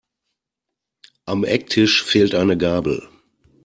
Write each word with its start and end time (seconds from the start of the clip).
Am 1.27 1.43
Ecktisch 1.43 2.03
fehlt 2.03 2.33
eine 2.33 2.57
Gabel. 2.57 3.07